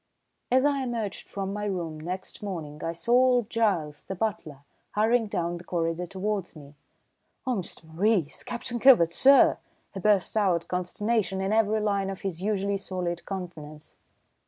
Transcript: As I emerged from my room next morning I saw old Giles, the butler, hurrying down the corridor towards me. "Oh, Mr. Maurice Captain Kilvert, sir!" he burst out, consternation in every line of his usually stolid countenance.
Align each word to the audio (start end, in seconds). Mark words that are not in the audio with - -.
As 0.49 0.65
I 0.65 0.79
emerged 0.81 1.27
from 1.27 1.53
my 1.53 1.65
room 1.65 1.99
next 1.99 2.41
morning 2.41 2.83
I 2.83 2.91
saw 2.91 3.11
old 3.13 3.51
Giles, 3.51 4.01
the 4.01 4.15
butler, 4.15 4.61
hurrying 4.93 5.27
down 5.27 5.57
the 5.57 5.63
corridor 5.63 6.07
towards 6.07 6.55
me. 6.55 6.73
"Oh, 7.45 7.57
Mr. 7.57 7.83
Maurice 7.83 8.41
Captain 8.41 8.79
Kilvert, 8.79 9.11
sir!" 9.11 9.59
he 9.93 9.99
burst 9.99 10.35
out, 10.35 10.67
consternation 10.67 11.39
in 11.39 11.53
every 11.53 11.79
line 11.81 12.09
of 12.09 12.21
his 12.21 12.41
usually 12.41 12.77
stolid 12.79 13.27
countenance. 13.27 13.95